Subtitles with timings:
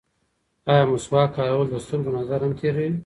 [0.71, 2.89] ایا مسواک کارول د سترګو نظر هم تېروي؟